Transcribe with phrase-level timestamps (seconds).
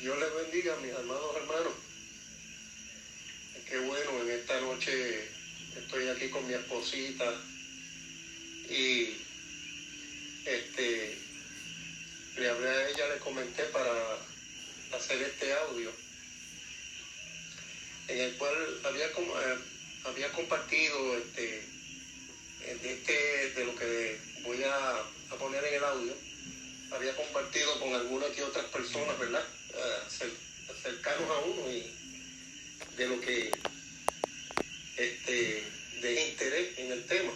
[0.00, 1.74] Dios les bendiga, mis amados hermanos.
[3.68, 5.28] Qué bueno, en esta noche
[5.76, 7.34] estoy aquí con mi esposita
[8.70, 9.14] y
[10.46, 11.18] este
[12.38, 13.92] le hablé a ella, le comenté para
[14.96, 15.92] hacer este audio
[18.08, 18.54] en el cual
[18.84, 19.58] había eh,
[20.04, 21.62] había compartido este
[22.82, 24.98] de este de lo que voy a,
[25.30, 26.14] a poner en el audio
[26.90, 29.44] había compartido con algunas y otras personas, ¿verdad?
[31.28, 31.86] A uno y
[32.96, 33.52] de lo que
[34.96, 35.64] este
[36.00, 37.32] de interés en el tema.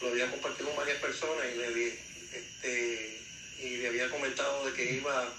[0.00, 1.88] Lo había compartido con varias personas y le,
[2.32, 3.20] este,
[3.62, 5.32] y le había comentado de que iba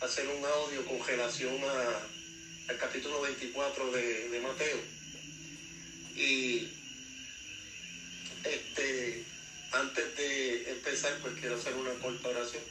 [0.00, 4.78] a hacer un audio con relación a, al capítulo 24 de, de Mateo.
[6.14, 6.68] Y
[8.44, 9.24] este
[9.72, 12.62] antes de empezar, pues quiero hacer una corta oración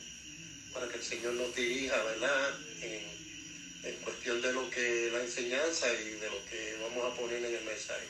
[0.74, 2.54] para que el Señor nos dirija, ¿verdad?
[2.82, 3.25] En,
[3.86, 7.56] en, cuestión de lo que la enseñanza y de lo que vamos a poner en
[7.56, 8.08] el mensaje.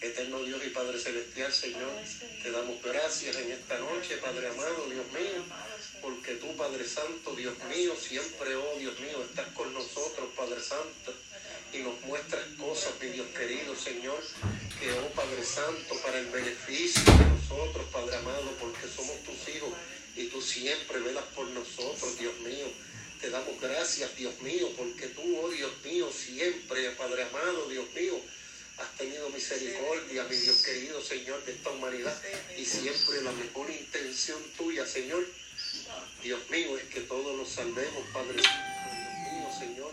[0.00, 1.92] Eterno Dios y Padre Celestial, Señor,
[2.42, 5.44] te damos gracias en esta noche, Padre amado, Dios mío,
[6.02, 11.14] porque tú, Padre Santo, Dios mío, siempre, oh Dios mío, estás con nosotros, Padre Santo
[11.74, 14.22] y nos muestras cosas, mi Dios querido Señor,
[14.78, 19.72] que, oh Padre Santo, para el beneficio de nosotros, Padre amado, porque somos tus hijos
[20.14, 22.66] y tú siempre velas por nosotros, Dios mío.
[23.20, 28.20] Te damos gracias, Dios mío, porque tú, oh Dios mío, siempre, Padre amado, Dios mío,
[28.78, 32.20] has tenido misericordia, mi Dios querido Señor, de esta humanidad
[32.58, 35.24] y siempre la mejor intención tuya, Señor.
[36.22, 39.92] Dios mío, es que todos nos salvemos, Padre mío, Señor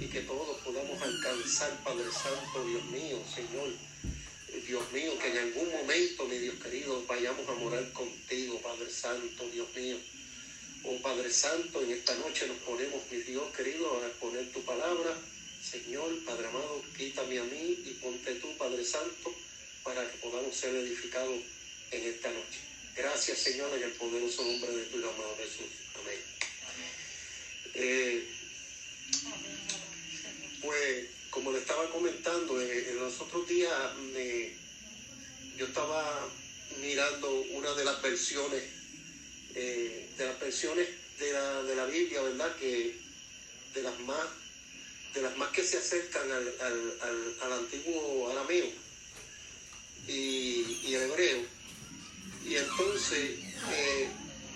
[0.00, 3.70] y que todos podamos alcanzar, Padre Santo, Dios mío, Señor.
[4.66, 9.48] Dios mío, que en algún momento, mi Dios querido, vayamos a morar contigo, Padre Santo,
[9.50, 9.96] Dios mío.
[10.88, 15.18] Oh Padre Santo, en esta noche nos ponemos, mi Dios querido, a exponer tu palabra.
[15.60, 19.34] Señor, Padre amado, quítame a mí y ponte tú, Padre Santo,
[19.82, 21.40] para que podamos ser edificados
[21.90, 22.60] en esta noche.
[22.94, 25.66] Gracias, Señor, en el poderoso nombre de tu amado Jesús.
[26.00, 26.20] Amén.
[27.74, 28.24] Eh,
[30.62, 33.72] pues, como le estaba comentando, eh, en los otros días
[35.56, 36.28] yo estaba
[36.80, 38.62] mirando una de las versiones,
[39.56, 40.86] eh, de las versiones
[41.18, 42.54] de la, de la, Biblia, ¿verdad?
[42.56, 42.94] Que
[43.74, 44.26] de las más,
[45.14, 48.66] de las más que se acercan al, al, al, antiguo arameo
[50.06, 50.12] y,
[50.84, 51.42] y, el hebreo.
[52.44, 53.38] Y entonces
[53.72, 54.08] eh,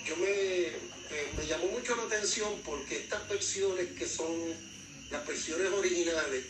[0.07, 4.55] yo me, me llamó mucho la atención porque estas versiones que son
[5.11, 6.45] las versiones originales,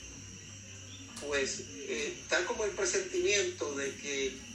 [1.25, 4.50] pues eh, está como el presentimiento de que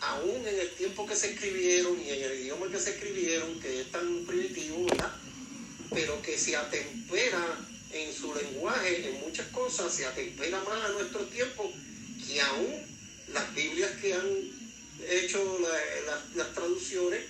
[0.00, 3.80] aún en el tiempo que se escribieron y en el idioma que se escribieron, que
[3.80, 5.12] es tan primitivo, ¿verdad?
[5.90, 7.58] Pero que se atempera
[7.92, 11.72] en su lenguaje, en muchas cosas, se atempera más a nuestro tiempo
[12.26, 12.86] que aún
[13.32, 14.28] las Biblias que han
[15.10, 15.58] hecho
[16.36, 17.20] las traducciones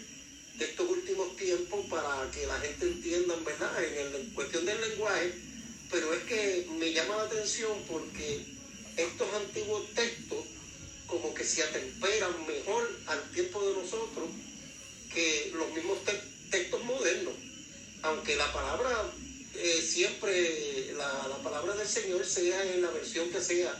[0.58, 3.84] de estos últimos tiempos para que la gente entienda, ¿verdad?
[3.84, 5.32] En, en cuestión del lenguaje,
[5.90, 8.44] pero es que me llama la atención porque
[8.96, 10.44] estos antiguos textos
[11.08, 14.28] como que se atemperan mejor al tiempo de nosotros
[15.12, 15.98] que los mismos
[16.50, 17.34] textos modernos.
[18.02, 19.10] Aunque la palabra
[19.54, 23.74] eh, siempre, la, palabra del Señor sea en la versión que sea,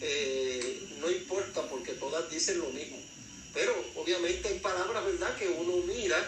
[0.00, 2.98] eh, no importa porque todas dicen lo mismo.
[3.54, 6.18] Pero obviamente hay palabras, ¿verdad?, que uno mira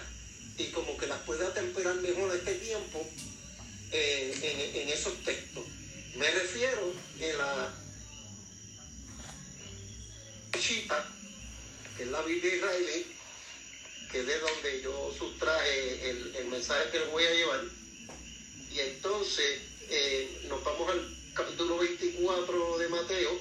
[0.59, 3.05] y como que las puede atemperar mejor a este tiempo
[3.91, 5.65] eh, en, esos textos.
[6.17, 7.75] Me refiero en la
[10.59, 11.07] Chita,
[11.97, 13.07] que es la Biblia israelí,
[14.11, 17.65] que es de donde yo sustraje el, mensaje que les voy a llevar.
[18.73, 23.41] Y entonces eh, nos vamos al capítulo 24 de Mateo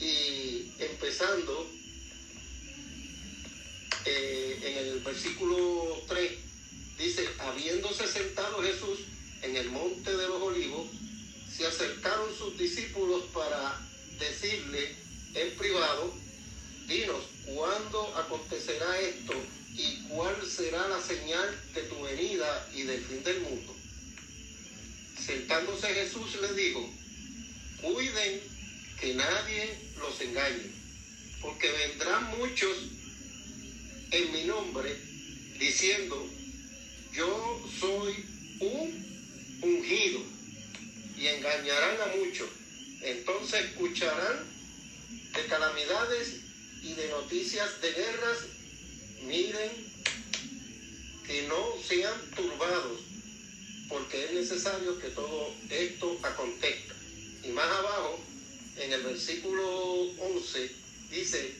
[0.00, 1.70] y empezando
[4.04, 6.44] eh, en el versículo 3
[6.98, 9.00] Dice, habiéndose sentado Jesús
[9.42, 10.86] en el monte de los olivos,
[11.54, 13.80] se acercaron sus discípulos para
[14.18, 14.96] decirle
[15.34, 16.14] en privado,
[16.86, 19.34] dinos, ¿cuándo acontecerá esto
[19.74, 23.74] y cuál será la señal de tu venida y del fin del mundo?
[25.18, 26.88] Sentándose Jesús le dijo,
[27.82, 28.40] cuiden
[29.00, 30.70] que nadie los engañe,
[31.40, 32.76] porque vendrán muchos
[34.10, 34.96] en mi nombre
[35.58, 36.28] diciendo,
[37.12, 38.24] yo soy
[38.60, 40.20] un ungido
[41.16, 42.48] y engañarán a muchos.
[43.02, 44.53] Entonces escucharán
[45.34, 46.36] de calamidades
[46.82, 48.38] y de noticias de guerras.
[49.22, 49.70] Miren
[51.26, 53.00] que no sean turbados,
[53.88, 56.94] porque es necesario que todo esto acontezca.
[57.42, 58.18] Y más abajo,
[58.76, 60.70] en el versículo 11,
[61.10, 61.54] dice,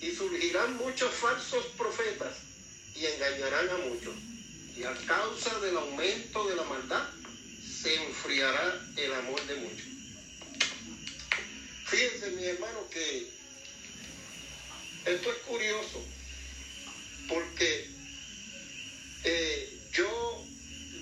[0.00, 2.36] y surgirán muchos falsos profetas
[2.94, 4.14] y engañarán a muchos.
[4.76, 7.08] Y a causa del aumento de la maldad,
[7.82, 9.95] se enfriará el amor de muchos.
[11.96, 13.26] Fíjense, mi hermano, que
[15.06, 16.04] esto es curioso,
[17.26, 17.88] porque
[19.24, 20.44] eh, yo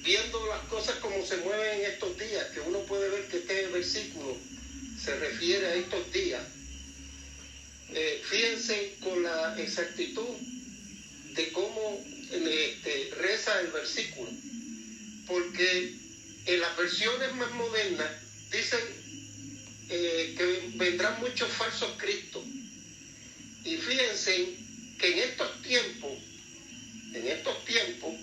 [0.04, 3.66] viendo las cosas como se mueven en estos días, que uno puede ver que este
[3.66, 4.36] versículo
[5.02, 6.42] se refiere a estos días,
[7.92, 10.36] eh, fíjense con la exactitud
[11.34, 14.30] de cómo este, reza el versículo,
[15.26, 15.92] porque
[16.46, 18.12] en las versiones más modernas
[18.52, 19.03] dicen eh,
[20.74, 22.44] vendrán muchos falsos cristos.
[23.64, 24.54] Y fíjense
[24.98, 26.12] que en estos tiempos,
[27.14, 28.14] en estos tiempos,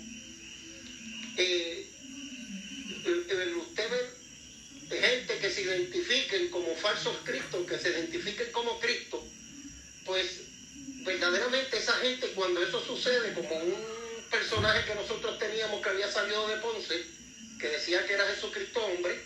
[1.36, 1.86] eh,
[3.56, 4.22] usted ve
[5.00, 9.26] gente que se identifiquen como falsos cristos, que se identifiquen como Cristo,
[10.04, 10.40] pues
[11.04, 13.74] verdaderamente esa gente cuando eso sucede, como un
[14.30, 17.04] personaje que nosotros teníamos que había salido de Ponce,
[17.58, 19.18] que decía que era Jesucristo hombre,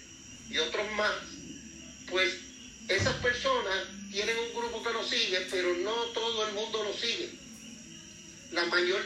[0.48, 1.14] y otros más,
[2.08, 2.45] pues
[2.88, 7.30] esas personas tienen un grupo que lo sigue, pero no todo el mundo lo sigue.
[8.52, 9.04] La mayor,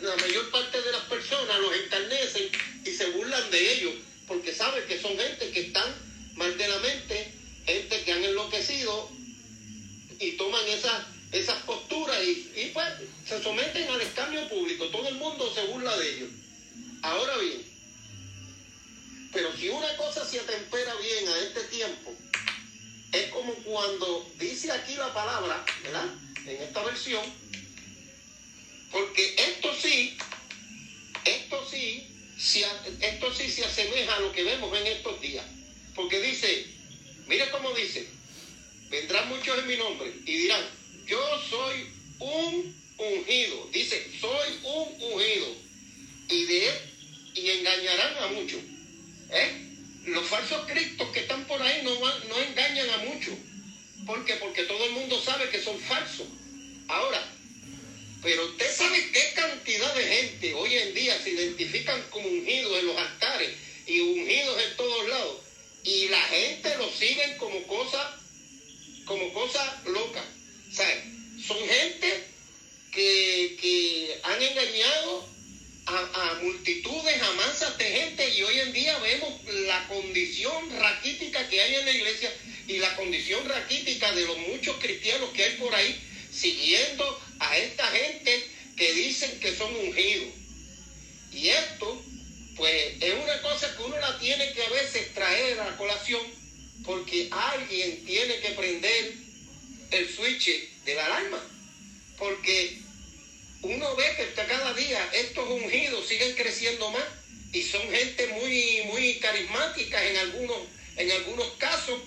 [0.00, 2.50] la mayor parte de las personas los enternecen
[2.84, 3.94] y se burlan de ellos,
[4.26, 5.94] porque saben que son gente que están
[6.34, 7.32] mal de la mente,
[7.64, 9.10] gente que han enloquecido
[10.18, 11.02] y toman esas
[11.32, 12.86] esas posturas y, y pues
[13.26, 14.86] se someten al escambio público.
[14.88, 16.30] Todo el mundo se burla de ellos.
[17.00, 17.62] Ahora bien,
[19.32, 22.14] pero si una cosa se atempera bien a este tiempo,
[23.12, 26.06] es como cuando dice aquí la palabra, ¿verdad?
[26.46, 27.24] En esta versión,
[28.92, 30.16] porque esto sí,
[31.24, 32.06] esto sí,
[33.00, 35.44] esto sí se asemeja a lo que vemos en estos días.
[35.96, 36.64] Porque dice,
[37.26, 38.06] mire cómo dice,
[38.88, 40.64] vendrán muchos en mi nombre y dirán,
[41.04, 41.20] yo
[41.50, 41.90] soy
[42.20, 43.68] un ungido.
[43.72, 45.56] Dice, soy un ungido.
[46.28, 46.70] Y de
[47.34, 48.60] y engañarán a muchos.
[49.30, 49.68] ¿Eh?
[50.04, 53.34] Los falsos cristos que están por ahí no, no engañan a muchos.
[54.06, 54.34] ¿Por qué?
[54.34, 56.26] Porque todo el mundo sabe que son falsos.
[56.88, 57.24] Ahora,
[58.22, 62.86] pero usted sabe qué cantidad de gente hoy en día se identifican como ungidos en
[62.86, 63.50] los altares
[63.86, 65.40] y ungidos en todos lados.
[65.84, 68.20] Y la gente lo siguen como cosa,
[69.04, 70.24] como cosa loca.
[71.46, 72.24] Son gente
[74.62, 75.28] engañado
[75.86, 79.32] a, multitudes, a masas de gente y hoy en día vemos
[79.66, 82.32] la condición raquítica que hay en la iglesia
[82.68, 86.00] y la condición raquítica de los muchos cristianos que hay por ahí
[86.32, 90.32] siguiendo a esta gente que dicen que son ungidos.
[91.32, 92.02] Y esto,
[92.56, 96.22] pues, es una cosa que uno la tiene que a veces traer a la colación
[96.84, 99.14] porque alguien tiene que prender
[99.90, 100.50] el switch
[100.84, 101.40] de la alarma.
[102.18, 102.81] Porque
[103.62, 107.04] uno ve que cada día estos ungidos siguen creciendo más
[107.52, 110.58] y son gente muy, muy carismática en algunos,
[110.96, 112.00] en algunos casos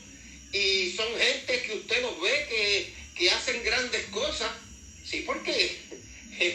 [0.52, 4.52] y son gente que usted los ve que, que hacen grandes cosas.
[5.06, 5.80] Sí, porque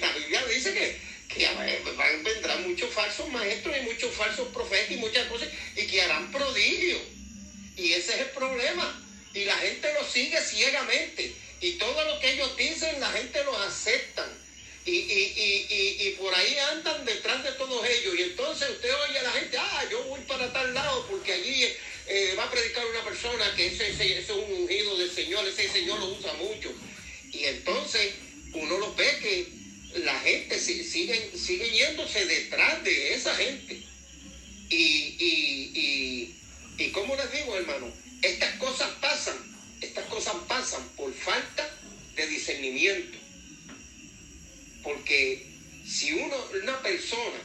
[0.00, 1.49] la Biblia dice que, que
[2.23, 7.01] vendrán muchos falsos maestros y muchos falsos profetas y muchas cosas y que harán prodigios.
[7.77, 11.34] Y ese es el problema y la gente lo sigue ciegamente.
[11.60, 14.27] Y todo lo que ellos dicen, la gente lo acepta.
[14.87, 18.15] Y, y, por ahí andan detrás de todos ellos.
[18.19, 21.65] Y entonces usted oye a la gente, ah, yo voy para tal lado porque allí
[22.06, 25.69] eh, va a predicar una persona que ese, ese, es un ungido del Señor, ese
[25.69, 26.72] Señor lo usa mucho.
[27.31, 28.15] Y entonces
[28.55, 29.60] uno lo ve que
[30.03, 33.82] la gente sigue, sigue yéndose detrás de esa gente.
[34.70, 39.37] Y, y, y, y como les digo, hermano, estas cosas pasan,
[39.81, 41.69] estas cosas pasan por falta
[42.17, 43.19] de discernimiento.
[44.82, 45.46] Porque
[45.87, 47.39] si uno, una persona,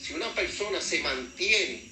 [0.00, 1.82] si una persona se mantiene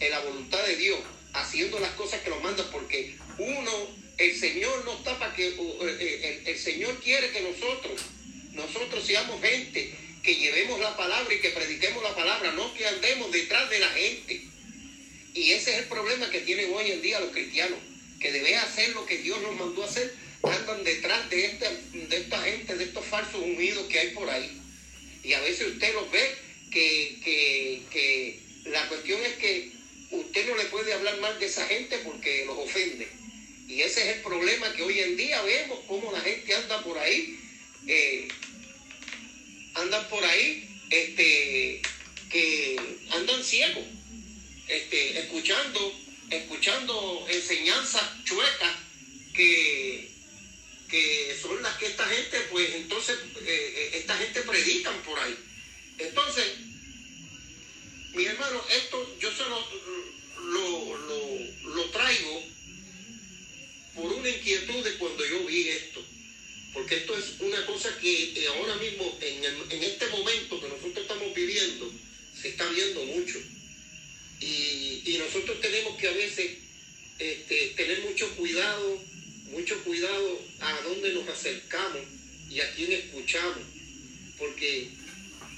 [0.00, 0.98] en la voluntad de Dios,
[1.32, 3.70] haciendo las cosas que lo manda, porque uno,
[4.18, 8.00] el Señor no está para que, eh, el, Señor quiere que nosotros,
[8.52, 13.30] nosotros seamos gente que llevemos la palabra y que prediquemos la palabra, no que andemos
[13.32, 14.42] detrás de la gente.
[15.34, 17.78] Y ese es el problema que tienen hoy en día los cristianos,
[18.18, 20.12] que deben hacer lo que Dios nos mandó a hacer,
[20.78, 24.50] detrás de esta, de esta gente, de estos falsos unidos que hay por ahí.
[25.22, 26.34] Y a veces usted los ve
[26.70, 27.18] que,
[27.90, 29.70] que la cuestión es que
[30.10, 33.08] usted no le puede hablar mal de esa gente porque los ofende.
[33.68, 36.98] Y ese es el problema que hoy en día vemos, cómo la gente anda por
[36.98, 37.38] ahí,
[37.86, 38.28] eh,
[39.74, 41.80] andan por ahí, este,
[42.30, 42.76] que
[43.10, 43.80] andan ciego,
[44.66, 46.00] este, escuchando,
[46.30, 48.76] escuchando enseñanzas chuecas
[49.34, 50.09] que,
[50.90, 55.36] que son las que esta gente, pues entonces, eh, eh, esta gente predican por ahí.
[55.98, 56.44] Entonces,
[58.14, 59.66] mi hermano, esto yo se lo,
[61.74, 62.42] lo, traigo
[63.94, 66.04] por una inquietud de cuando yo vi esto.
[66.72, 70.98] Porque esto es una cosa que eh, ahora mismo, en, en este momento que nosotros
[70.98, 71.92] estamos viviendo,
[72.40, 73.38] se está viendo mucho.
[74.40, 76.58] Y, y nosotros tenemos que a veces
[77.18, 79.09] este, tener mucho cuidado,
[79.50, 82.02] mucho cuidado a dónde nos acercamos
[82.50, 83.58] y a quién escuchamos.
[84.38, 84.88] Porque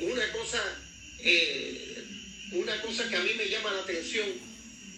[0.01, 0.61] una cosa,
[1.21, 2.05] eh,
[2.53, 4.29] una cosa que a mí me llama la atención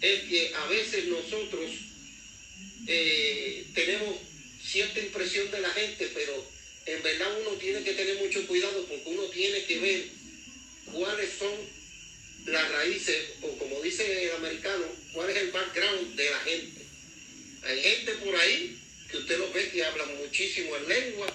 [0.00, 1.70] es que a veces nosotros
[2.86, 4.16] eh, tenemos
[4.62, 6.46] cierta impresión de la gente, pero
[6.86, 10.04] en verdad uno tiene que tener mucho cuidado porque uno tiene que ver
[10.92, 11.52] cuáles son
[12.46, 16.82] las raíces, o como dice el americano, cuál es el background de la gente.
[17.62, 18.78] Hay gente por ahí
[19.14, 21.26] que usted los ve que hablan muchísimo en lengua,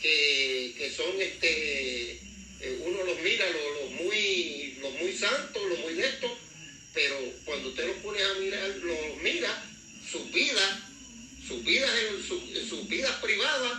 [0.00, 2.26] que, que son este
[2.60, 6.32] eh, uno los mira, los, muy, los muy santos, los muy nestos,
[6.94, 9.64] pero cuando usted los pone a mirar, los mira,
[10.10, 10.80] sus vidas,
[11.46, 13.72] sus vidas, en sus vidas privadas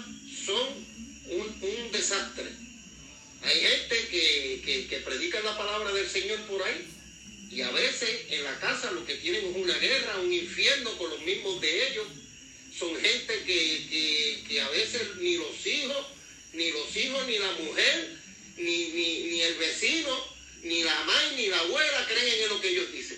[0.45, 0.85] son
[1.29, 2.45] un, desastre.
[3.43, 6.87] Hay gente que, que, predica la palabra del Señor por ahí
[7.51, 11.09] y a veces en la casa lo que tienen es una guerra, un infierno con
[11.09, 12.07] los mismos de ellos.
[12.77, 16.07] Son gente que, que a veces ni los hijos,
[16.53, 18.17] ni los hijos, ni la mujer
[18.57, 20.09] ni, ni, el vecino,
[20.63, 23.17] ni la madre, ni la abuela creen en lo que ellos dicen.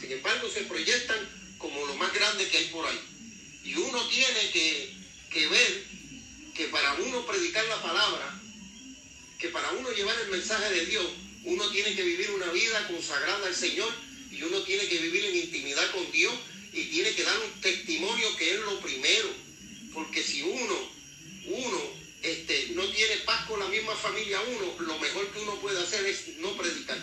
[0.00, 1.18] sin embargo, se proyectan
[1.58, 3.00] como lo más grande que hay por ahí.
[3.64, 4.94] Y uno tiene que,
[5.30, 5.84] que ver
[6.54, 8.40] que para uno predicar la palabra,
[9.38, 11.06] que para uno llevar el mensaje de Dios,
[11.44, 13.92] uno tiene que vivir una vida consagrada al Señor
[14.30, 16.34] y uno tiene que vivir en intimidad con Dios
[16.72, 19.28] y tiene que dar un testimonio que es lo primero.
[19.94, 20.90] Porque si uno,
[21.46, 22.05] uno no
[22.96, 26.56] tiene paz con la misma familia uno, lo mejor que uno puede hacer es no
[26.56, 26.98] predicar.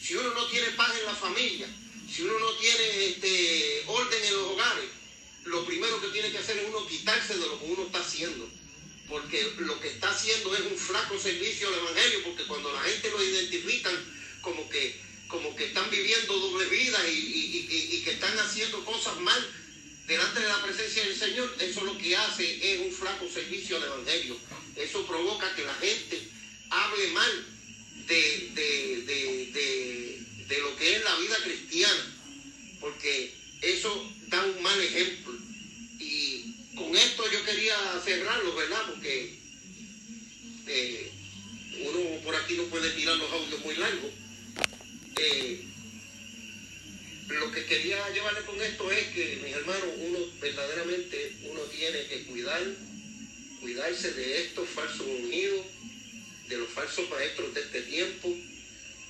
[0.00, 1.66] Si uno no tiene paz en la familia,
[2.10, 4.84] si uno no tiene este, orden en los hogares,
[5.44, 8.48] lo primero que tiene que hacer es uno quitarse de lo que uno está haciendo.
[9.08, 13.10] Porque lo que está haciendo es un flaco servicio al Evangelio, porque cuando la gente
[13.10, 13.96] lo identifican
[14.42, 19.50] como que, como que están viviendo doble vida y que están haciendo cosas mal,
[20.06, 22.71] delante de la presencia del Señor, eso lo que hace es
[23.12, 24.36] flaco servicio al Evangelio.
[24.76, 26.20] Eso provoca que la gente
[26.70, 27.46] hable mal
[28.06, 32.14] de, de, lo que es la vida cristiana,
[32.80, 35.32] porque eso da un mal ejemplo.
[35.98, 38.82] Y con esto yo quería cerrarlo, ¿verdad?
[38.88, 39.38] Porque
[40.66, 41.10] eh,
[41.80, 44.10] uno por aquí no puede tirar los audios muy largos.
[45.16, 45.64] Eh,
[47.28, 52.24] lo que quería llevarle con esto es que, mis hermanos, uno verdaderamente uno tiene que
[52.24, 52.62] cuidar,
[53.62, 55.64] cuidarse de estos falsos ungidos,
[56.48, 58.36] de los falsos maestros de este tiempo.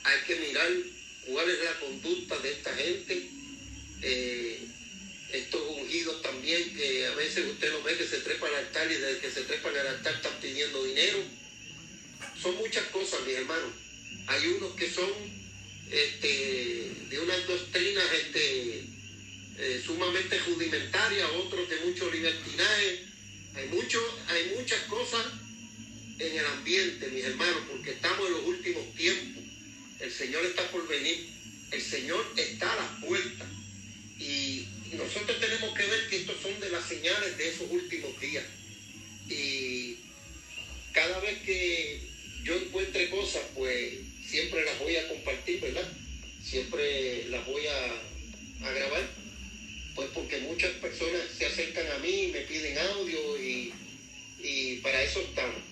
[0.05, 0.71] Hay que mirar
[1.27, 3.29] cuál es la conducta de esta gente.
[4.03, 4.61] Eh,
[5.33, 8.95] estos ungidos también que a veces usted lo ve que se trepan al altar y
[8.95, 11.19] desde que se trepan al altar están pidiendo dinero.
[12.41, 13.73] Son muchas cosas, mis hermanos.
[14.27, 15.11] Hay unos que son
[15.91, 18.85] este, de unas doctrinas este,
[19.59, 23.12] eh, sumamente rudimentarias, otros de mucho libertinaje.
[23.55, 25.27] Hay, mucho, hay muchas cosas
[26.19, 29.43] en el ambiente, mis hermanos, porque estamos en los últimos tiempos.
[30.01, 31.29] El Señor está por venir.
[31.71, 33.49] El Señor está a las puertas.
[34.19, 38.45] Y nosotros tenemos que ver que estos son de las señales de esos últimos días.
[39.29, 39.97] Y
[40.93, 42.01] cada vez que
[42.45, 43.95] yo encuentre cosas, pues
[44.27, 45.89] siempre las voy a compartir, ¿verdad?
[46.45, 49.09] Siempre las voy a, grabar,
[49.95, 53.73] pues porque muchas personas se acercan a mí, me piden audio y,
[54.83, 55.63] para eso estamos.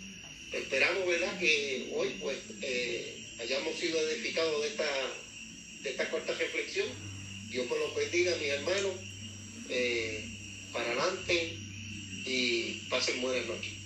[0.52, 4.88] Esperamos, ¿verdad?, que hoy pues eh, hayamos sido edificados de esta,
[5.82, 6.86] de esta cuarta reflexión.
[7.50, 8.94] Dios pues los bendiga, mi hermano,
[9.68, 10.24] eh,
[10.72, 11.56] para adelante
[12.24, 13.79] y pasen buenas noches.